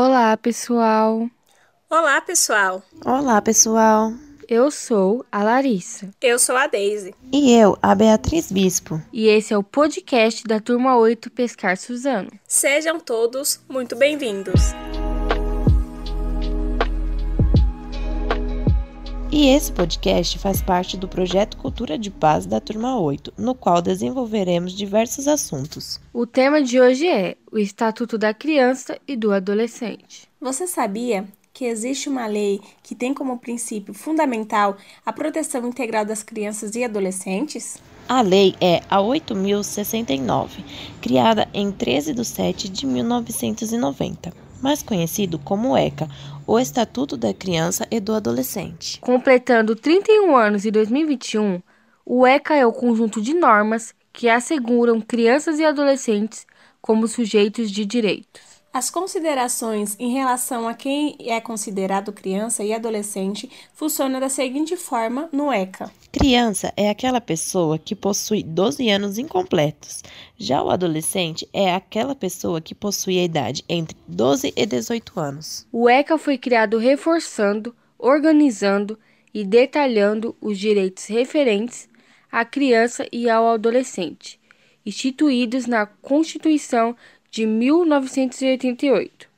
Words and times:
Olá, 0.00 0.36
pessoal. 0.36 1.28
Olá, 1.90 2.20
pessoal. 2.20 2.80
Olá, 3.04 3.42
pessoal. 3.42 4.12
Eu 4.48 4.70
sou 4.70 5.26
a 5.30 5.42
Larissa. 5.42 6.08
Eu 6.22 6.38
sou 6.38 6.56
a 6.56 6.68
Daisy. 6.68 7.12
E 7.32 7.52
eu, 7.52 7.76
a 7.82 7.96
Beatriz 7.96 8.52
Bispo. 8.52 9.02
E 9.12 9.26
esse 9.26 9.52
é 9.52 9.58
o 9.58 9.62
podcast 9.64 10.44
da 10.44 10.60
turma 10.60 10.96
8 10.96 11.28
Pescar 11.32 11.76
Suzano. 11.76 12.30
Sejam 12.46 13.00
todos 13.00 13.60
muito 13.68 13.96
bem-vindos. 13.96 14.72
E 19.30 19.48
esse 19.48 19.70
podcast 19.70 20.38
faz 20.38 20.62
parte 20.62 20.96
do 20.96 21.06
projeto 21.06 21.58
Cultura 21.58 21.98
de 21.98 22.10
Paz 22.10 22.46
da 22.46 22.60
Turma 22.60 22.98
8, 22.98 23.34
no 23.36 23.54
qual 23.54 23.82
desenvolveremos 23.82 24.72
diversos 24.72 25.28
assuntos. 25.28 26.00
O 26.14 26.26
tema 26.26 26.62
de 26.62 26.80
hoje 26.80 27.06
é 27.06 27.36
o 27.52 27.58
Estatuto 27.58 28.16
da 28.16 28.32
Criança 28.32 28.98
e 29.06 29.14
do 29.14 29.30
Adolescente. 29.30 30.26
Você 30.40 30.66
sabia 30.66 31.26
que 31.52 31.66
existe 31.66 32.08
uma 32.08 32.26
lei 32.26 32.58
que 32.82 32.94
tem 32.94 33.12
como 33.12 33.38
princípio 33.38 33.92
fundamental 33.92 34.78
a 35.04 35.12
proteção 35.12 35.66
integral 35.68 36.06
das 36.06 36.22
crianças 36.22 36.74
e 36.74 36.82
adolescentes? 36.82 37.76
A 38.08 38.22
lei 38.22 38.54
é 38.62 38.80
a 38.88 38.98
8069, 38.98 40.64
criada 41.02 41.46
em 41.52 41.70
13 41.70 42.14
de 42.14 42.24
7 42.24 42.70
de 42.70 42.86
1990, 42.86 44.32
mais 44.62 44.82
conhecido 44.82 45.38
como 45.38 45.76
ECA, 45.76 46.08
o 46.48 46.58
Estatuto 46.58 47.14
da 47.14 47.34
Criança 47.34 47.86
e 47.90 48.00
do 48.00 48.14
Adolescente. 48.14 48.98
Completando 49.02 49.76
31 49.76 50.34
anos 50.34 50.64
em 50.64 50.70
2021, 50.70 51.60
o 52.06 52.26
ECA 52.26 52.54
é 52.54 52.64
o 52.64 52.72
conjunto 52.72 53.20
de 53.20 53.34
normas 53.34 53.94
que 54.14 54.30
asseguram 54.30 54.98
crianças 54.98 55.58
e 55.58 55.64
adolescentes 55.66 56.46
como 56.80 57.06
sujeitos 57.06 57.70
de 57.70 57.84
direitos. 57.84 58.57
As 58.72 58.90
considerações 58.90 59.96
em 59.98 60.12
relação 60.12 60.68
a 60.68 60.74
quem 60.74 61.16
é 61.20 61.40
considerado 61.40 62.12
criança 62.12 62.62
e 62.62 62.72
adolescente 62.72 63.50
funcionam 63.72 64.20
da 64.20 64.28
seguinte 64.28 64.76
forma 64.76 65.28
no 65.32 65.50
ECA. 65.50 65.90
Criança 66.12 66.72
é 66.76 66.90
aquela 66.90 67.20
pessoa 67.20 67.78
que 67.78 67.96
possui 67.96 68.42
12 68.42 68.88
anos 68.90 69.16
incompletos. 69.16 70.02
Já 70.36 70.62
o 70.62 70.70
adolescente 70.70 71.48
é 71.52 71.74
aquela 71.74 72.14
pessoa 72.14 72.60
que 72.60 72.74
possui 72.74 73.18
a 73.18 73.24
idade 73.24 73.64
entre 73.68 73.96
12 74.06 74.52
e 74.54 74.66
18 74.66 75.18
anos. 75.18 75.66
O 75.72 75.88
ECA 75.88 76.18
foi 76.18 76.36
criado 76.36 76.76
reforçando, 76.76 77.74
organizando 77.98 78.98
e 79.32 79.44
detalhando 79.44 80.36
os 80.40 80.58
direitos 80.58 81.06
referentes 81.06 81.88
à 82.30 82.44
criança 82.44 83.06
e 83.10 83.30
ao 83.30 83.48
adolescente, 83.48 84.38
instituídos 84.84 85.66
na 85.66 85.86
Constituição 85.86 86.94
de 87.38 87.46
1988, 87.46 89.28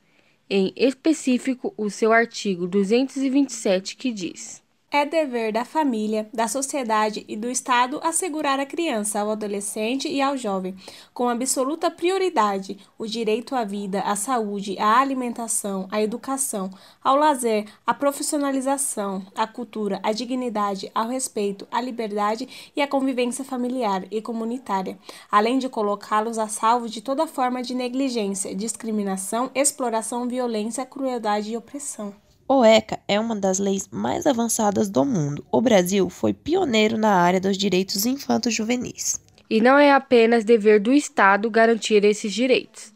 em 0.49 0.73
específico 0.75 1.71
o 1.77 1.87
seu 1.87 2.11
artigo 2.11 2.65
227, 2.65 3.95
que 3.95 4.11
diz: 4.11 4.60
É 4.93 5.05
dever 5.05 5.53
da 5.53 5.63
família, 5.63 6.29
da 6.33 6.49
sociedade 6.49 7.23
e 7.25 7.37
do 7.37 7.49
Estado 7.49 8.01
assegurar 8.03 8.59
à 8.59 8.65
criança, 8.65 9.21
ao 9.21 9.31
adolescente 9.31 10.09
e 10.09 10.21
ao 10.21 10.35
jovem, 10.35 10.75
com 11.13 11.29
absoluta 11.29 11.89
prioridade, 11.89 12.77
o 12.97 13.07
direito 13.07 13.55
à 13.55 13.63
vida, 13.63 14.01
à 14.01 14.17
saúde, 14.17 14.77
à 14.77 14.99
alimentação, 14.99 15.87
à 15.89 16.01
educação, 16.01 16.69
ao 17.01 17.15
lazer, 17.15 17.71
à 17.87 17.93
profissionalização, 17.93 19.25
à 19.33 19.47
cultura, 19.47 19.97
à 20.03 20.11
dignidade, 20.11 20.91
ao 20.93 21.07
respeito, 21.07 21.65
à 21.71 21.79
liberdade 21.79 22.71
e 22.75 22.81
à 22.81 22.87
convivência 22.87 23.45
familiar 23.45 24.03
e 24.11 24.21
comunitária, 24.21 24.99
além 25.31 25.57
de 25.57 25.69
colocá-los 25.69 26.37
a 26.37 26.49
salvo 26.49 26.89
de 26.89 26.99
toda 26.99 27.25
forma 27.25 27.63
de 27.63 27.73
negligência, 27.73 28.53
discriminação, 28.53 29.49
exploração, 29.55 30.27
violência, 30.27 30.85
crueldade 30.85 31.49
e 31.49 31.55
opressão. 31.55 32.13
O 32.53 32.65
ECA 32.65 32.99
é 33.07 33.17
uma 33.17 33.33
das 33.33 33.59
leis 33.59 33.87
mais 33.89 34.27
avançadas 34.27 34.89
do 34.89 35.05
mundo. 35.05 35.45
O 35.49 35.61
Brasil 35.61 36.09
foi 36.09 36.33
pioneiro 36.33 36.97
na 36.97 37.13
área 37.13 37.39
dos 37.39 37.57
direitos 37.57 38.05
infanto-juvenis. 38.05 39.21
E 39.49 39.61
não 39.61 39.79
é 39.79 39.93
apenas 39.93 40.43
dever 40.43 40.81
do 40.81 40.91
Estado 40.91 41.49
garantir 41.49 42.03
esses 42.03 42.33
direitos, 42.33 42.93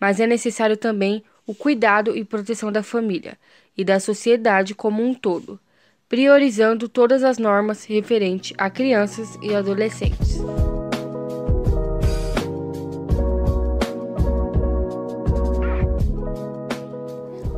mas 0.00 0.20
é 0.20 0.26
necessário 0.26 0.78
também 0.78 1.22
o 1.46 1.54
cuidado 1.54 2.16
e 2.16 2.24
proteção 2.24 2.72
da 2.72 2.82
família 2.82 3.36
e 3.76 3.84
da 3.84 4.00
sociedade 4.00 4.74
como 4.74 5.02
um 5.02 5.12
todo, 5.12 5.60
priorizando 6.08 6.88
todas 6.88 7.22
as 7.22 7.36
normas 7.36 7.84
referentes 7.84 8.54
a 8.56 8.70
crianças 8.70 9.38
e 9.42 9.54
adolescentes. 9.54 10.38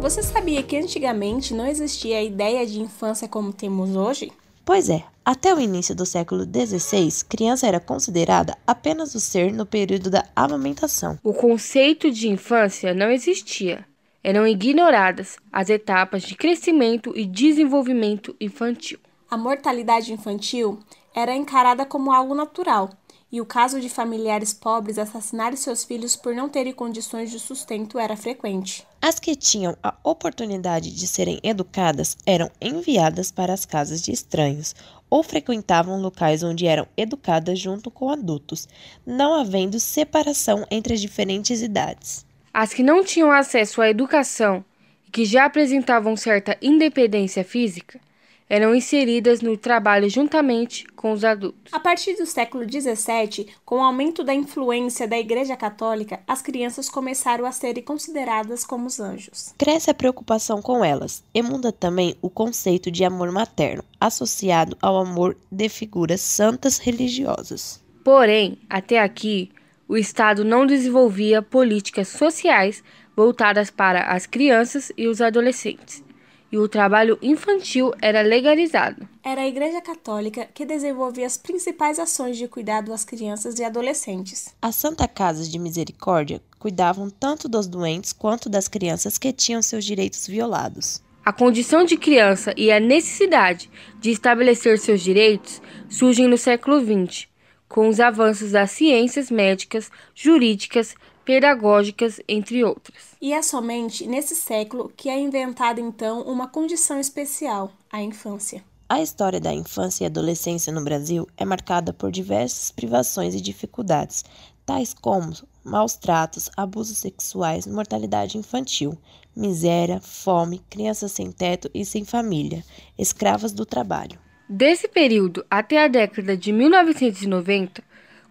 Você 0.06 0.22
sabia 0.22 0.62
que 0.62 0.76
antigamente 0.76 1.52
não 1.52 1.66
existia 1.66 2.18
a 2.18 2.22
ideia 2.22 2.64
de 2.64 2.80
infância 2.80 3.26
como 3.26 3.52
temos 3.52 3.96
hoje? 3.96 4.30
Pois 4.64 4.88
é, 4.88 5.02
até 5.24 5.52
o 5.52 5.58
início 5.58 5.96
do 5.96 6.06
século 6.06 6.44
XVI, 6.44 7.24
criança 7.28 7.66
era 7.66 7.80
considerada 7.80 8.56
apenas 8.64 9.16
o 9.16 9.20
ser 9.20 9.52
no 9.52 9.66
período 9.66 10.08
da 10.08 10.24
amamentação. 10.36 11.18
O 11.24 11.34
conceito 11.34 12.08
de 12.08 12.28
infância 12.28 12.94
não 12.94 13.10
existia. 13.10 13.84
Eram 14.22 14.46
ignoradas 14.46 15.38
as 15.52 15.70
etapas 15.70 16.22
de 16.22 16.36
crescimento 16.36 17.12
e 17.16 17.26
desenvolvimento 17.26 18.32
infantil. 18.40 19.00
A 19.28 19.36
mortalidade 19.36 20.12
infantil 20.12 20.78
era 21.12 21.34
encarada 21.34 21.84
como 21.84 22.12
algo 22.12 22.32
natural, 22.32 22.90
e 23.36 23.40
o 23.40 23.44
caso 23.44 23.78
de 23.78 23.90
familiares 23.90 24.54
pobres 24.54 24.98
assassinarem 24.98 25.58
seus 25.58 25.84
filhos 25.84 26.16
por 26.16 26.34
não 26.34 26.48
terem 26.48 26.72
condições 26.72 27.30
de 27.30 27.38
sustento 27.38 27.98
era 27.98 28.16
frequente. 28.16 28.86
As 28.98 29.20
que 29.20 29.36
tinham 29.36 29.76
a 29.82 29.94
oportunidade 30.02 30.90
de 30.90 31.06
serem 31.06 31.38
educadas 31.42 32.16
eram 32.24 32.50
enviadas 32.58 33.30
para 33.30 33.52
as 33.52 33.66
casas 33.66 34.00
de 34.00 34.10
estranhos 34.10 34.74
ou 35.10 35.22
frequentavam 35.22 36.00
locais 36.00 36.42
onde 36.42 36.66
eram 36.66 36.88
educadas 36.96 37.58
junto 37.58 37.90
com 37.90 38.08
adultos, 38.08 38.66
não 39.04 39.34
havendo 39.34 39.78
separação 39.78 40.66
entre 40.70 40.94
as 40.94 41.00
diferentes 41.02 41.60
idades. 41.60 42.24
As 42.54 42.72
que 42.72 42.82
não 42.82 43.04
tinham 43.04 43.30
acesso 43.30 43.82
à 43.82 43.90
educação 43.90 44.64
e 45.06 45.10
que 45.10 45.26
já 45.26 45.44
apresentavam 45.44 46.16
certa 46.16 46.56
independência 46.62 47.44
física 47.44 48.00
eram 48.48 48.74
inseridas 48.74 49.40
no 49.40 49.56
trabalho 49.56 50.08
juntamente 50.08 50.86
com 50.94 51.12
os 51.12 51.24
adultos. 51.24 51.72
A 51.72 51.80
partir 51.80 52.14
do 52.14 52.26
século 52.26 52.64
XVII, 52.64 53.48
com 53.64 53.76
o 53.76 53.82
aumento 53.82 54.22
da 54.22 54.34
influência 54.34 55.06
da 55.06 55.18
Igreja 55.18 55.56
Católica, 55.56 56.20
as 56.26 56.40
crianças 56.40 56.88
começaram 56.88 57.44
a 57.44 57.52
serem 57.52 57.82
consideradas 57.82 58.64
como 58.64 58.86
os 58.86 59.00
anjos. 59.00 59.52
Cresce 59.58 59.90
a 59.90 59.94
preocupação 59.94 60.62
com 60.62 60.84
elas 60.84 61.24
e 61.34 61.42
muda 61.42 61.72
também 61.72 62.16
o 62.22 62.30
conceito 62.30 62.90
de 62.90 63.04
amor 63.04 63.32
materno, 63.32 63.84
associado 64.00 64.76
ao 64.80 64.96
amor 64.96 65.36
de 65.50 65.68
figuras 65.68 66.20
santas 66.20 66.78
religiosas. 66.78 67.82
Porém, 68.04 68.58
até 68.70 69.00
aqui, 69.00 69.50
o 69.88 69.96
Estado 69.96 70.44
não 70.44 70.66
desenvolvia 70.66 71.42
políticas 71.42 72.08
sociais 72.08 72.82
voltadas 73.16 73.70
para 73.70 74.12
as 74.12 74.26
crianças 74.26 74.92
e 74.96 75.08
os 75.08 75.20
adolescentes 75.20 76.05
e 76.50 76.58
o 76.58 76.68
trabalho 76.68 77.18
infantil 77.20 77.92
era 78.00 78.22
legalizado. 78.22 79.08
Era 79.24 79.42
a 79.42 79.48
Igreja 79.48 79.80
Católica 79.80 80.48
que 80.54 80.64
desenvolvia 80.64 81.26
as 81.26 81.36
principais 81.36 81.98
ações 81.98 82.36
de 82.36 82.46
cuidado 82.46 82.92
às 82.92 83.04
crianças 83.04 83.58
e 83.58 83.64
adolescentes. 83.64 84.54
As 84.62 84.76
Santa 84.76 85.08
Casas 85.08 85.50
de 85.50 85.58
Misericórdia 85.58 86.40
cuidavam 86.58 87.10
tanto 87.10 87.48
dos 87.48 87.66
doentes 87.66 88.12
quanto 88.12 88.48
das 88.48 88.68
crianças 88.68 89.18
que 89.18 89.32
tinham 89.32 89.62
seus 89.62 89.84
direitos 89.84 90.26
violados. 90.26 91.02
A 91.24 91.32
condição 91.32 91.84
de 91.84 91.96
criança 91.96 92.54
e 92.56 92.70
a 92.70 92.78
necessidade 92.78 93.68
de 93.98 94.10
estabelecer 94.12 94.78
seus 94.78 95.00
direitos 95.00 95.60
surgem 95.88 96.28
no 96.28 96.38
século 96.38 96.80
XX, 96.80 97.26
com 97.68 97.88
os 97.88 97.98
avanços 97.98 98.52
das 98.52 98.70
ciências 98.70 99.28
médicas, 99.28 99.90
jurídicas, 100.14 100.94
pedagógicas, 101.26 102.20
entre 102.28 102.64
outras. 102.64 103.16
E 103.20 103.32
é 103.32 103.42
somente 103.42 104.06
nesse 104.06 104.36
século 104.36 104.90
que 104.96 105.10
é 105.10 105.20
inventada 105.20 105.80
então 105.80 106.22
uma 106.22 106.46
condição 106.46 106.98
especial, 106.98 107.72
a 107.90 108.00
infância. 108.00 108.64
A 108.88 109.02
história 109.02 109.40
da 109.40 109.52
infância 109.52 110.04
e 110.04 110.06
adolescência 110.06 110.72
no 110.72 110.84
Brasil 110.84 111.26
é 111.36 111.44
marcada 111.44 111.92
por 111.92 112.12
diversas 112.12 112.70
privações 112.70 113.34
e 113.34 113.40
dificuldades, 113.40 114.24
tais 114.64 114.94
como 114.94 115.32
maus 115.64 115.96
tratos, 115.96 116.48
abusos 116.56 116.98
sexuais, 116.98 117.66
mortalidade 117.66 118.38
infantil, 118.38 118.96
miséria, 119.34 120.00
fome, 120.00 120.62
crianças 120.70 121.10
sem 121.10 121.32
teto 121.32 121.68
e 121.74 121.84
sem 121.84 122.04
família, 122.04 122.64
escravas 122.96 123.52
do 123.52 123.66
trabalho. 123.66 124.20
Desse 124.48 124.86
período 124.86 125.44
até 125.50 125.84
a 125.84 125.88
década 125.88 126.36
de 126.36 126.52
1990, 126.52 127.82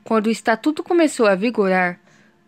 quando 0.06 0.28
o 0.28 0.32
Estatuto 0.32 0.82
começou 0.82 1.26
a 1.26 1.36
vigorar, 1.36 2.00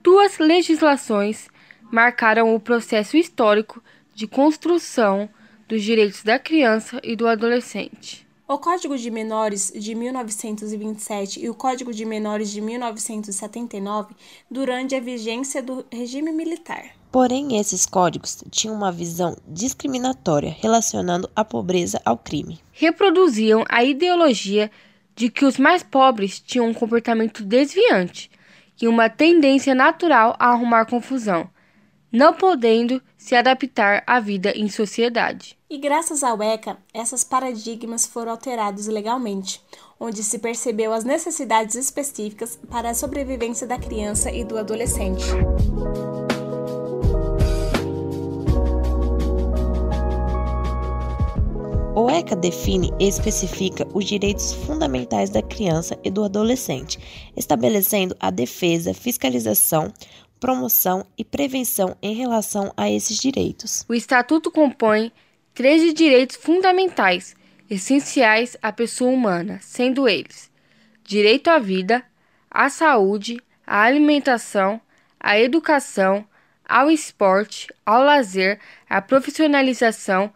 duas 0.08 0.38
legislações 0.38 1.50
marcaram 1.92 2.56
o 2.56 2.60
processo 2.62 3.18
histórico 3.18 3.84
de 4.16 4.26
construção 4.26 5.28
dos 5.68 5.84
direitos 5.84 6.24
da 6.24 6.40
criança 6.40 7.02
e 7.04 7.14
do 7.14 7.28
adolescente. 7.28 8.26
O 8.48 8.58
Código 8.58 8.98
de 8.98 9.12
Menores 9.12 9.70
de 9.76 9.94
1927 9.94 11.42
e 11.42 11.50
o 11.50 11.54
Código 11.54 11.94
de 11.94 12.06
Menores 12.06 12.50
de 12.52 12.62
1979 12.62 14.16
durante 14.50 14.96
a 14.96 15.02
vigência 15.02 15.62
do 15.62 15.86
regime 15.92 16.32
militar. 16.32 16.86
Porém, 17.12 17.60
esses 17.60 17.86
códigos 17.86 18.42
tinham 18.50 18.78
uma 18.78 18.94
visão 18.94 19.36
discriminatória 19.46 20.56
relacionando 20.58 21.30
a 21.36 21.44
pobreza 21.44 22.02
ao 22.06 22.18
crime. 22.18 22.62
Reproduziam 22.72 23.66
a 23.68 23.84
ideologia 23.84 24.72
de 25.14 25.30
que 25.30 25.44
os 25.44 25.58
mais 25.58 25.84
pobres 25.84 26.40
tinham 26.40 26.70
um 26.70 26.74
comportamento 26.74 27.44
desviante 27.44 28.32
e 28.82 28.88
uma 28.88 29.10
tendência 29.10 29.74
natural 29.74 30.36
a 30.40 30.50
arrumar 30.50 30.86
confusão, 30.86 31.50
não 32.12 32.34
podendo 32.34 33.02
se 33.18 33.36
adaptar 33.36 34.04
à 34.06 34.20
vida 34.20 34.52
em 34.56 34.70
sociedade. 34.70 35.58
E 35.70 35.78
graças 35.78 36.24
ao 36.24 36.42
ECA, 36.42 36.78
esses 36.94 37.24
paradigmas 37.24 38.06
foram 38.06 38.32
alterados 38.32 38.88
legalmente, 38.88 39.62
onde 40.00 40.24
se 40.24 40.40
percebeu 40.40 40.94
as 40.94 41.04
necessidades 41.04 41.76
específicas 41.76 42.58
para 42.70 42.92
a 42.92 42.94
sobrevivência 42.94 43.68
da 43.68 43.78
criança 43.78 44.32
e 44.32 44.44
do 44.44 44.58
adolescente. 44.58 45.26
O 52.00 52.12
ECA 52.12 52.36
define 52.36 52.94
e 53.00 53.08
especifica 53.08 53.84
os 53.92 54.06
direitos 54.06 54.54
fundamentais 54.54 55.32
da 55.32 55.42
criança 55.42 56.00
e 56.04 56.12
do 56.12 56.24
adolescente, 56.24 57.00
estabelecendo 57.36 58.16
a 58.20 58.30
defesa, 58.30 58.94
fiscalização, 58.94 59.92
promoção 60.40 61.08
e 61.18 61.26
prevenção 61.26 61.98
em 62.00 62.14
relação 62.14 62.72
a 62.78 62.88
esses 62.88 63.18
direitos. 63.18 63.84
O 63.90 63.96
Estatuto 63.96 64.52
compõe 64.52 65.12
13 65.56 65.92
direitos 65.92 66.36
fundamentais, 66.36 67.36
essenciais 67.68 68.56
à 68.62 68.72
pessoa 68.72 69.10
humana, 69.10 69.58
sendo 69.64 70.08
eles: 70.08 70.52
direito 71.04 71.48
à 71.48 71.58
vida, 71.58 72.04
à 72.52 72.70
saúde, 72.70 73.42
à 73.66 73.82
alimentação, 73.82 74.80
à 75.20 75.40
educação, 75.40 76.24
ao 76.64 76.92
esporte, 76.92 77.74
ao 77.84 78.04
lazer, 78.04 78.60
à 78.88 79.02
profissionalização, 79.02 80.32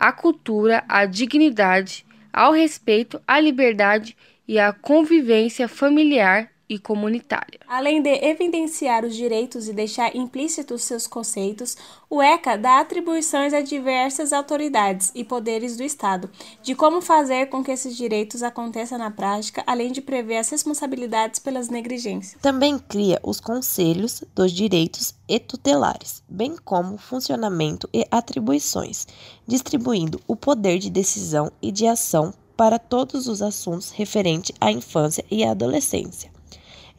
à 0.00 0.10
cultura, 0.10 0.82
à 0.88 1.04
dignidade, 1.04 2.06
ao 2.32 2.52
respeito, 2.52 3.20
à 3.28 3.38
liberdade 3.38 4.16
e 4.48 4.58
à 4.58 4.72
convivência 4.72 5.68
familiar 5.68 6.48
e 6.70 6.78
comunitária. 6.78 7.58
Além 7.66 8.00
de 8.00 8.24
evidenciar 8.24 9.04
os 9.04 9.16
direitos 9.16 9.68
e 9.68 9.72
deixar 9.72 10.14
implícitos 10.14 10.84
seus 10.84 11.08
conceitos, 11.08 11.76
o 12.08 12.22
ECA 12.22 12.56
dá 12.56 12.78
atribuições 12.78 13.52
a 13.52 13.60
diversas 13.60 14.32
autoridades 14.32 15.10
e 15.12 15.24
poderes 15.24 15.76
do 15.76 15.82
Estado 15.82 16.30
de 16.62 16.76
como 16.76 17.00
fazer 17.00 17.46
com 17.46 17.64
que 17.64 17.72
esses 17.72 17.96
direitos 17.96 18.44
aconteçam 18.44 18.96
na 18.96 19.10
prática, 19.10 19.64
além 19.66 19.90
de 19.90 20.00
prever 20.00 20.36
as 20.36 20.48
responsabilidades 20.48 21.40
pelas 21.40 21.68
negligências. 21.68 22.40
Também 22.40 22.78
cria 22.78 23.18
os 23.24 23.40
conselhos 23.40 24.22
dos 24.32 24.52
direitos 24.52 25.12
e 25.28 25.40
tutelares, 25.40 26.22
bem 26.28 26.54
como 26.64 26.96
funcionamento 26.96 27.88
e 27.92 28.06
atribuições, 28.12 29.08
distribuindo 29.44 30.20
o 30.28 30.36
poder 30.36 30.78
de 30.78 30.88
decisão 30.88 31.50
e 31.60 31.72
de 31.72 31.88
ação 31.88 32.32
para 32.56 32.78
todos 32.78 33.26
os 33.26 33.42
assuntos 33.42 33.90
referentes 33.90 34.54
à 34.60 34.70
infância 34.70 35.24
e 35.28 35.42
à 35.42 35.50
adolescência 35.50 36.30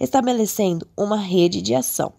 estabelecendo 0.01 0.87
uma 0.97 1.17
rede 1.17 1.61
de 1.61 1.75
ação, 1.75 2.11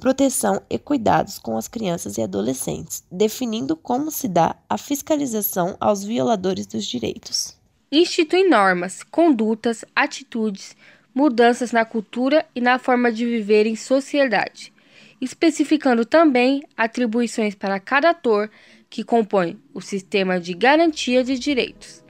proteção 0.00 0.62
e 0.70 0.78
cuidados 0.78 1.38
com 1.38 1.56
as 1.56 1.66
crianças 1.66 2.16
e 2.16 2.22
adolescentes, 2.22 3.04
definindo 3.10 3.76
como 3.76 4.10
se 4.10 4.28
dá 4.28 4.54
a 4.68 4.78
fiscalização 4.78 5.76
aos 5.80 6.04
violadores 6.04 6.66
dos 6.66 6.86
direitos. 6.86 7.58
Institui 7.90 8.48
normas, 8.48 9.02
condutas, 9.02 9.84
atitudes, 9.94 10.76
mudanças 11.14 11.72
na 11.72 11.84
cultura 11.84 12.46
e 12.54 12.60
na 12.60 12.78
forma 12.78 13.10
de 13.12 13.24
viver 13.24 13.66
em 13.66 13.76
sociedade, 13.76 14.72
especificando 15.20 16.04
também 16.04 16.62
atribuições 16.76 17.54
para 17.54 17.80
cada 17.80 18.10
ator 18.10 18.50
que 18.88 19.02
compõe 19.02 19.58
o 19.72 19.80
sistema 19.80 20.38
de 20.38 20.54
garantia 20.54 21.24
de 21.24 21.36
direitos, 21.38 22.04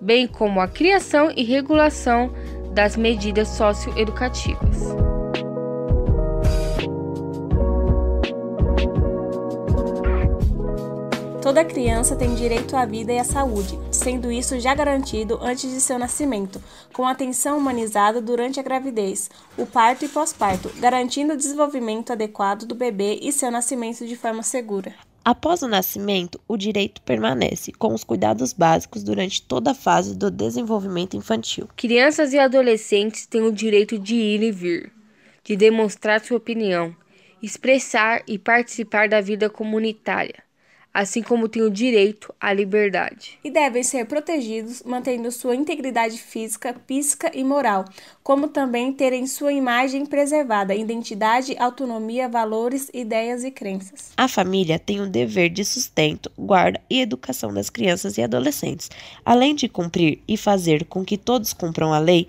bem 0.00 0.28
como 0.28 0.60
a 0.60 0.68
criação 0.68 1.32
e 1.36 1.42
regulação 1.42 2.32
das 2.72 2.96
medidas 2.96 3.48
socioeducativas. 3.48 4.78
Toda 11.42 11.64
criança 11.64 12.14
tem 12.14 12.34
direito 12.34 12.76
à 12.76 12.84
vida 12.84 13.12
e 13.12 13.18
à 13.18 13.24
saúde, 13.24 13.76
sendo 13.90 14.30
isso 14.30 14.60
já 14.60 14.72
garantido 14.72 15.36
antes 15.42 15.68
de 15.68 15.80
seu 15.80 15.98
nascimento, 15.98 16.62
com 16.92 17.04
atenção 17.04 17.58
humanizada 17.58 18.20
durante 18.20 18.60
a 18.60 18.62
gravidez, 18.62 19.28
o 19.58 19.66
parto 19.66 20.04
e 20.04 20.08
pós-parto, 20.08 20.70
garantindo 20.78 21.32
o 21.32 21.36
desenvolvimento 21.36 22.12
adequado 22.12 22.66
do 22.66 22.74
bebê 22.76 23.18
e 23.20 23.32
seu 23.32 23.50
nascimento 23.50 24.06
de 24.06 24.14
forma 24.14 24.44
segura. 24.44 24.94
Após 25.30 25.62
o 25.62 25.68
nascimento, 25.68 26.40
o 26.48 26.56
direito 26.56 27.00
permanece, 27.02 27.70
com 27.70 27.94
os 27.94 28.02
cuidados 28.02 28.52
básicos 28.52 29.04
durante 29.04 29.40
toda 29.40 29.70
a 29.70 29.74
fase 29.74 30.18
do 30.18 30.28
desenvolvimento 30.28 31.16
infantil. 31.16 31.68
Crianças 31.76 32.32
e 32.32 32.38
adolescentes 32.40 33.26
têm 33.26 33.42
o 33.42 33.52
direito 33.52 33.96
de 33.96 34.16
ir 34.16 34.42
e 34.42 34.50
vir, 34.50 34.92
de 35.44 35.54
demonstrar 35.54 36.20
sua 36.20 36.36
opinião, 36.36 36.96
expressar 37.40 38.24
e 38.26 38.40
participar 38.40 39.08
da 39.08 39.20
vida 39.20 39.48
comunitária 39.48 40.49
assim 40.92 41.22
como 41.22 41.48
têm 41.48 41.62
o 41.62 41.70
direito 41.70 42.34
à 42.40 42.52
liberdade. 42.52 43.38
E 43.44 43.50
devem 43.50 43.82
ser 43.82 44.06
protegidos, 44.06 44.82
mantendo 44.84 45.30
sua 45.30 45.54
integridade 45.54 46.18
física, 46.18 46.74
psíquica 46.86 47.30
e 47.32 47.44
moral, 47.44 47.84
como 48.22 48.48
também 48.48 48.92
terem 48.92 49.26
sua 49.26 49.52
imagem 49.52 50.04
preservada, 50.04 50.74
identidade, 50.74 51.56
autonomia, 51.58 52.28
valores, 52.28 52.90
ideias 52.92 53.44
e 53.44 53.50
crenças. 53.50 54.12
A 54.16 54.26
família 54.26 54.78
tem 54.78 55.00
o 55.00 55.08
dever 55.08 55.48
de 55.48 55.64
sustento, 55.64 56.30
guarda 56.36 56.80
e 56.90 57.00
educação 57.00 57.54
das 57.54 57.70
crianças 57.70 58.18
e 58.18 58.22
adolescentes, 58.22 58.90
além 59.24 59.54
de 59.54 59.68
cumprir 59.68 60.20
e 60.26 60.36
fazer 60.36 60.84
com 60.86 61.04
que 61.04 61.16
todos 61.16 61.52
cumpram 61.52 61.92
a 61.92 61.98
lei, 61.98 62.26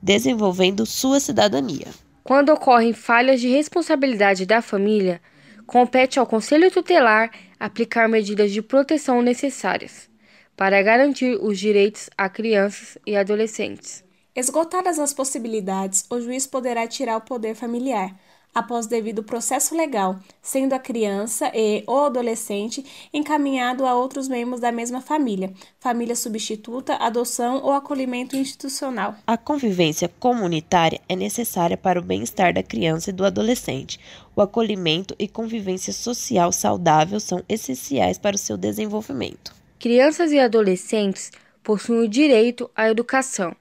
desenvolvendo 0.00 0.86
sua 0.86 1.18
cidadania. 1.18 1.88
Quando 2.22 2.50
ocorrem 2.50 2.92
falhas 2.92 3.40
de 3.40 3.48
responsabilidade 3.48 4.46
da 4.46 4.60
família, 4.60 5.20
compete 5.66 6.18
ao 6.18 6.26
Conselho 6.26 6.70
Tutelar 6.70 7.30
aplicar 7.58 8.08
medidas 8.08 8.52
de 8.52 8.62
proteção 8.62 9.22
necessárias 9.22 10.08
para 10.56 10.82
garantir 10.82 11.38
os 11.40 11.58
direitos 11.58 12.08
a 12.16 12.28
crianças 12.28 12.96
e 13.06 13.16
adolescentes. 13.16 14.02
Esgotadas 14.34 14.98
as 14.98 15.14
possibilidades, 15.14 16.04
o 16.10 16.20
juiz 16.20 16.46
poderá 16.46 16.86
tirar 16.86 17.16
o 17.16 17.22
poder 17.22 17.54
familiar, 17.54 18.14
após 18.56 18.86
devido 18.86 19.22
processo 19.22 19.76
legal, 19.76 20.18
sendo 20.40 20.72
a 20.72 20.78
criança 20.78 21.52
e 21.54 21.84
ou 21.86 22.06
adolescente 22.06 22.82
encaminhado 23.12 23.84
a 23.84 23.94
outros 23.94 24.28
membros 24.28 24.62
da 24.62 24.72
mesma 24.72 25.02
família, 25.02 25.52
família 25.78 26.16
substituta, 26.16 26.94
adoção 26.94 27.62
ou 27.62 27.72
acolhimento 27.72 28.34
institucional. 28.34 29.14
A 29.26 29.36
convivência 29.36 30.10
comunitária 30.18 31.02
é 31.06 31.14
necessária 31.14 31.76
para 31.76 32.00
o 32.00 32.02
bem-estar 32.02 32.54
da 32.54 32.62
criança 32.62 33.10
e 33.10 33.12
do 33.12 33.26
adolescente. 33.26 34.00
O 34.34 34.40
acolhimento 34.40 35.14
e 35.18 35.28
convivência 35.28 35.92
social 35.92 36.50
saudável 36.50 37.20
são 37.20 37.44
essenciais 37.46 38.16
para 38.16 38.36
o 38.36 38.38
seu 38.38 38.56
desenvolvimento. 38.56 39.54
Crianças 39.78 40.32
e 40.32 40.38
adolescentes 40.38 41.30
possuem 41.62 42.00
o 42.00 42.08
direito 42.08 42.70
à 42.74 42.88
educação 42.88 43.54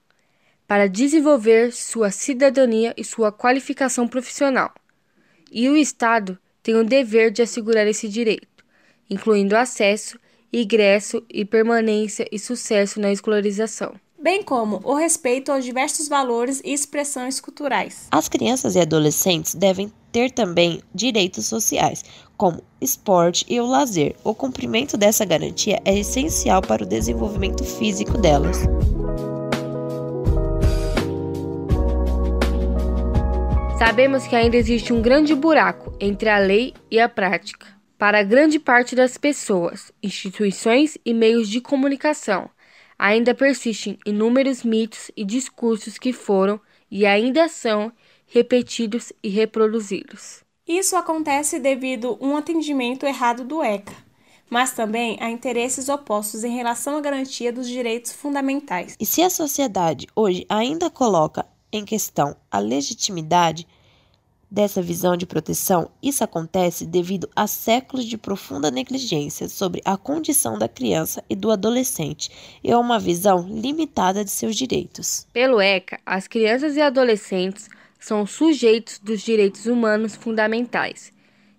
para 0.66 0.88
desenvolver 0.88 1.74
sua 1.74 2.12
cidadania 2.12 2.94
e 2.96 3.04
sua 3.04 3.30
qualificação 3.30 4.08
profissional 4.08 4.74
e 5.52 5.70
o 5.70 5.78
Estado 5.78 6.38
tem 6.62 6.76
o 6.76 6.84
dever 6.84 7.32
de 7.32 7.42
assegurar 7.42 7.88
esse 7.88 8.08
direito, 8.08 8.66
incluindo 9.10 9.56
acesso, 9.56 10.20
ingresso 10.52 11.24
e 11.30 11.46
permanência 11.46 12.28
e 12.32 12.40
sucesso 12.40 13.00
na 13.00 13.12
escolarização 13.12 13.96
bem 14.26 14.42
como 14.42 14.82
o 14.84 14.96
respeito 14.96 15.52
aos 15.52 15.64
diversos 15.64 16.08
valores 16.08 16.60
e 16.66 16.74
expressões 16.74 17.40
culturais. 17.40 18.08
As 18.10 18.28
crianças 18.28 18.76
e 18.76 18.80
adolescentes 18.80 19.54
devem 19.54 19.94
ter 20.12 20.32
também 20.32 20.82
direitos 20.96 21.46
sociais, 21.46 22.04
como 22.36 22.60
esporte 22.82 23.46
e 23.48 23.60
o 23.60 23.68
lazer. 23.68 24.16
O 24.24 24.34
cumprimento 24.34 24.98
dessa 24.98 25.24
garantia 25.26 25.80
é 25.86 26.00
essencial 26.00 26.60
para 26.64 26.84
o 26.84 26.88
desenvolvimento 26.88 27.64
físico 27.64 28.18
delas. 28.18 28.58
Sabemos 33.78 34.26
que 34.26 34.38
ainda 34.38 34.56
existe 34.56 34.94
um 34.94 35.02
grande 35.02 35.36
buraco 35.36 35.94
entre 36.00 36.30
a 36.30 36.40
lei 36.40 36.74
e 36.90 36.98
a 36.98 37.10
prática. 37.10 37.68
Para 37.98 38.24
grande 38.24 38.58
parte 38.58 38.96
das 38.96 39.18
pessoas, 39.18 39.92
instituições 40.02 40.98
e 41.06 41.14
meios 41.14 41.50
de 41.50 41.60
comunicação, 41.60 42.50
ainda 42.98 43.36
persistem 43.36 44.00
inúmeros 44.06 44.64
mitos 44.64 45.12
e 45.16 45.26
discursos 45.26 45.98
que 45.98 46.14
foram 46.14 46.60
e 46.90 47.06
ainda 47.06 47.50
são 47.50 47.92
repetidos 48.26 49.12
e 49.22 49.28
reproduzidos. 49.28 50.42
Isso 50.66 50.96
acontece 50.96 51.60
devido 51.60 52.18
a 52.20 52.26
um 52.26 52.38
atendimento 52.38 53.06
errado 53.06 53.44
do 53.44 53.62
ECA, 53.62 53.94
mas 54.50 54.72
também 54.72 55.18
há 55.20 55.30
interesses 55.30 55.90
opostos 55.90 56.46
em 56.46 56.56
relação 56.56 56.96
à 56.96 57.02
garantia 57.02 57.52
dos 57.52 57.68
direitos 57.68 58.14
fundamentais. 58.14 58.96
E 58.98 59.06
se 59.06 59.22
a 59.22 59.30
sociedade 59.30 60.08
hoje 60.16 60.46
ainda 60.48 60.90
coloca 60.90 61.46
em 61.78 61.86
questão 61.86 62.36
a 62.50 62.60
legitimidade 62.60 63.68
dessa 64.50 64.82
visão 64.82 65.18
de 65.18 65.26
proteção, 65.26 65.90
isso 66.02 66.24
acontece 66.24 66.86
devido 66.86 67.30
a 67.36 67.48
séculos 67.48 68.06
de 68.06 68.18
profunda 68.18 68.72
negligência 68.72 69.50
sobre 69.50 69.82
a 69.84 69.98
condição 69.98 70.58
da 70.58 70.68
criança 70.68 71.24
e 71.30 71.36
do 71.36 71.52
adolescente 71.52 72.30
e 72.64 72.72
a 72.72 72.80
uma 72.80 73.00
visão 73.00 73.46
limitada 73.48 74.24
de 74.24 74.32
seus 74.32 74.56
direitos. 74.56 75.28
Pelo 75.34 75.60
ECA, 75.60 76.00
as 76.06 76.28
crianças 76.28 76.76
e 76.76 76.82
adolescentes 76.82 77.68
são 78.00 78.26
sujeitos 78.26 79.00
dos 79.00 79.22
direitos 79.22 79.66
humanos 79.66 80.16
fundamentais, 80.16 81.12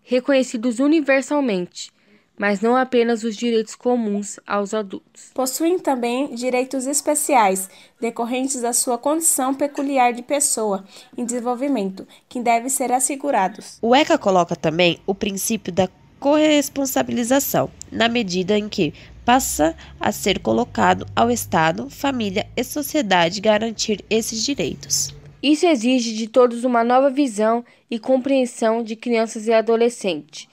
reconhecidos 0.02 0.78
universalmente, 0.78 1.90
mas 2.38 2.60
não 2.60 2.76
apenas 2.76 3.24
os 3.24 3.36
direitos 3.36 3.74
comuns 3.74 4.38
aos 4.46 4.74
adultos. 4.74 5.30
Possuem 5.34 5.78
também 5.78 6.34
direitos 6.34 6.86
especiais, 6.86 7.68
decorrentes 8.00 8.60
da 8.60 8.72
sua 8.72 8.98
condição 8.98 9.54
peculiar 9.54 10.12
de 10.12 10.22
pessoa 10.22 10.84
em 11.16 11.24
desenvolvimento, 11.24 12.06
que 12.28 12.40
devem 12.40 12.68
ser 12.68 12.92
assegurados. 12.92 13.78
O 13.80 13.94
ECA 13.94 14.18
coloca 14.18 14.54
também 14.54 14.98
o 15.06 15.14
princípio 15.14 15.72
da 15.72 15.88
corresponsabilização, 16.20 17.70
na 17.90 18.08
medida 18.08 18.58
em 18.58 18.68
que 18.68 18.92
passa 19.24 19.74
a 19.98 20.12
ser 20.12 20.38
colocado 20.38 21.06
ao 21.14 21.30
Estado, 21.30 21.90
família 21.90 22.46
e 22.56 22.62
sociedade 22.62 23.40
garantir 23.40 24.04
esses 24.08 24.44
direitos. 24.44 25.14
Isso 25.42 25.66
exige 25.66 26.14
de 26.14 26.28
todos 26.28 26.64
uma 26.64 26.82
nova 26.82 27.10
visão 27.10 27.64
e 27.90 27.98
compreensão 27.98 28.82
de 28.82 28.96
crianças 28.96 29.46
e 29.46 29.52
adolescentes 29.52 30.48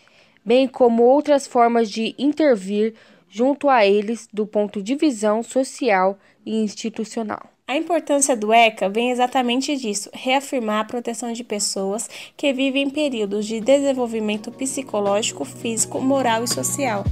bem 0.45 0.67
como 0.67 1.03
outras 1.03 1.47
formas 1.47 1.89
de 1.89 2.15
intervir 2.17 2.93
junto 3.29 3.67
a 3.69 3.85
eles 3.85 4.27
do 4.31 4.45
ponto 4.45 4.81
de 4.81 4.95
visão 4.95 5.41
social 5.41 6.17
e 6.45 6.61
institucional. 6.61 7.49
A 7.65 7.77
importância 7.77 8.35
do 8.35 8.53
ECA 8.53 8.89
vem 8.89 9.09
exatamente 9.09 9.75
disso: 9.77 10.09
reafirmar 10.13 10.81
a 10.81 10.85
proteção 10.85 11.31
de 11.31 11.43
pessoas 11.43 12.09
que 12.35 12.51
vivem 12.51 12.83
em 12.83 12.89
períodos 12.89 13.45
de 13.45 13.61
desenvolvimento 13.61 14.51
psicológico, 14.51 15.45
físico, 15.45 15.99
moral 15.99 16.43
e 16.43 16.47
social. 16.47 17.03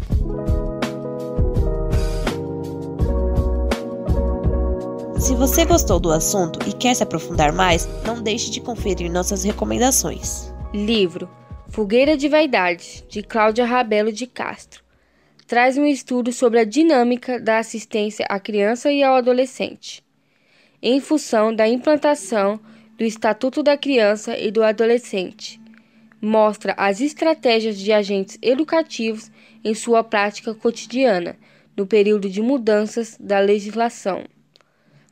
Se 5.17 5.35
você 5.35 5.65
gostou 5.65 5.99
do 5.99 6.11
assunto 6.11 6.59
e 6.67 6.73
quer 6.73 6.95
se 6.95 7.03
aprofundar 7.03 7.53
mais, 7.53 7.87
não 8.05 8.21
deixe 8.21 8.51
de 8.51 8.59
conferir 8.59 9.09
nossas 9.09 9.43
recomendações. 9.43 10.51
Livro 10.73 11.29
Fogueira 11.71 12.17
de 12.17 12.27
Vaidade, 12.27 13.05
de 13.07 13.23
Cláudia 13.23 13.63
Rabelo 13.63 14.11
de 14.11 14.27
Castro, 14.27 14.83
traz 15.47 15.77
um 15.77 15.85
estudo 15.85 16.33
sobre 16.33 16.59
a 16.59 16.65
dinâmica 16.65 17.39
da 17.39 17.59
assistência 17.59 18.25
à 18.27 18.41
criança 18.41 18.91
e 18.91 19.01
ao 19.01 19.15
adolescente, 19.15 20.03
em 20.81 20.99
função 20.99 21.55
da 21.55 21.65
implantação 21.65 22.59
do 22.97 23.05
Estatuto 23.05 23.63
da 23.63 23.77
Criança 23.77 24.37
e 24.37 24.51
do 24.51 24.61
Adolescente. 24.61 25.61
Mostra 26.21 26.73
as 26.75 26.99
estratégias 26.99 27.79
de 27.79 27.93
agentes 27.93 28.37
educativos 28.41 29.31
em 29.63 29.73
sua 29.73 30.03
prática 30.03 30.53
cotidiana 30.53 31.37
no 31.77 31.87
período 31.87 32.29
de 32.29 32.41
mudanças 32.41 33.15
da 33.17 33.39
legislação, 33.39 34.25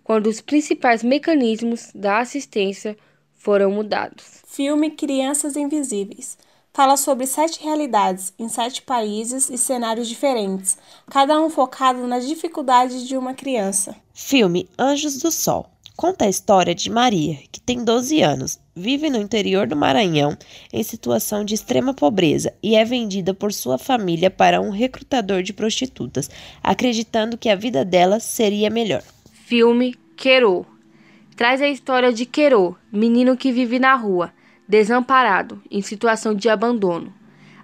quando 0.04 0.28
os 0.28 0.42
principais 0.42 1.04
mecanismos 1.04 1.90
da 1.96 2.20
assistência 2.20 2.98
foram 3.32 3.72
mudados. 3.72 4.44
Filme 4.46 4.92
Crianças 4.92 5.56
Invisíveis 5.56 6.38
fala 6.74 6.96
sobre 6.98 7.26
sete 7.28 7.62
realidades 7.64 8.34
em 8.38 8.48
sete 8.48 8.82
países 8.82 9.50
e 9.50 9.58
cenários 9.58 10.08
diferentes, 10.08 10.78
cada 11.10 11.40
um 11.40 11.50
focado 11.50 12.06
nas 12.08 12.28
dificuldades 12.28 13.08
de 13.08 13.18
uma 13.18 13.34
criança. 13.34 13.96
Filme 14.14 14.70
Anjos 14.78 15.18
do 15.18 15.32
Sol 15.32 15.70
conta 16.00 16.24
a 16.24 16.30
história 16.30 16.74
de 16.74 16.90
Maria, 16.90 17.40
que 17.52 17.60
tem 17.60 17.84
12 17.84 18.22
anos, 18.22 18.58
vive 18.74 19.10
no 19.10 19.18
interior 19.18 19.68
do 19.68 19.76
Maranhão 19.76 20.38
em 20.72 20.82
situação 20.82 21.44
de 21.44 21.54
extrema 21.54 21.94
pobreza 21.94 22.54
e 22.64 22.78
é 22.78 22.86
vendida 22.86 23.34
por 23.34 23.52
sua 23.52 23.78
família 23.78 24.32
para 24.32 24.62
um 24.62 24.70
recrutador 24.70 25.44
de 25.44 25.52
prostitutas, 25.52 26.30
acreditando 26.64 27.38
que 27.38 27.50
a 27.50 27.56
vida 27.56 27.84
dela 27.84 28.22
seria 28.22 28.70
melhor. 28.70 29.04
Filme 29.46 29.94
Quero 30.16 30.66
traz 31.36 31.62
a 31.62 31.68
história 31.68 32.14
de 32.14 32.26
Quero, 32.26 32.78
menino 32.92 33.36
que 33.36 33.52
vive 33.52 33.78
na 33.78 33.96
rua 33.96 34.32
desamparado, 34.70 35.60
em 35.72 35.82
situação 35.82 36.36
de 36.36 36.48
abandono. 36.48 37.12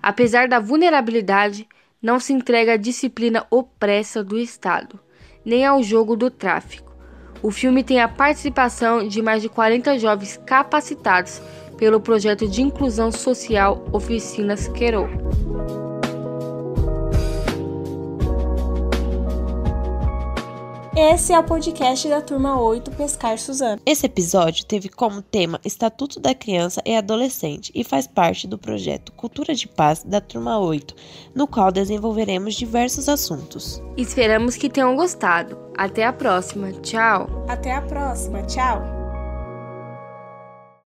Apesar 0.01 0.47
da 0.47 0.59
vulnerabilidade, 0.59 1.67
não 2.01 2.19
se 2.19 2.33
entrega 2.33 2.73
à 2.73 2.77
disciplina 2.77 3.45
opressa 3.51 4.23
do 4.23 4.39
Estado, 4.39 4.99
nem 5.45 5.63
ao 5.63 5.83
jogo 5.83 6.15
do 6.15 6.31
tráfico. 6.31 6.91
O 7.43 7.51
filme 7.51 7.83
tem 7.83 8.01
a 8.01 8.07
participação 8.07 9.07
de 9.07 9.21
mais 9.21 9.43
de 9.43 9.49
40 9.49 9.99
jovens 9.99 10.39
capacitados 10.47 11.39
pelo 11.77 12.01
projeto 12.01 12.47
de 12.47 12.63
inclusão 12.63 13.11
social 13.11 13.87
Oficinas 13.91 14.67
Quero. 14.69 15.07
Esse 20.97 21.33
é 21.33 21.39
o 21.39 21.43
podcast 21.43 22.07
da 22.07 22.21
turma 22.21 22.57
8 22.57 22.89
Pescar 22.91 23.37
Suzano. 23.37 23.81
Esse 23.85 24.05
episódio 24.05 24.65
teve 24.65 24.87
como 24.87 25.21
tema 25.21 25.59
Estatuto 25.65 26.21
da 26.21 26.33
Criança 26.33 26.81
e 26.85 26.95
Adolescente 26.95 27.69
e 27.75 27.83
faz 27.83 28.07
parte 28.07 28.47
do 28.47 28.57
projeto 28.57 29.11
Cultura 29.11 29.53
de 29.53 29.67
Paz 29.67 30.03
da 30.03 30.21
turma 30.21 30.57
8, 30.57 30.95
no 31.35 31.47
qual 31.47 31.69
desenvolveremos 31.69 32.55
diversos 32.55 33.09
assuntos. 33.09 33.83
Esperamos 33.97 34.55
que 34.55 34.69
tenham 34.69 34.95
gostado. 34.95 35.57
Até 35.77 36.05
a 36.05 36.13
próxima. 36.13 36.71
Tchau. 36.71 37.27
Até 37.49 37.75
a 37.75 37.81
próxima. 37.81 38.43
Tchau. 38.43 38.94